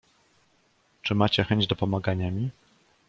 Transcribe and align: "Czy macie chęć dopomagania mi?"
"Czy 1.01 1.15
macie 1.15 1.43
chęć 1.43 1.67
dopomagania 1.67 2.31
mi?" 2.31 2.49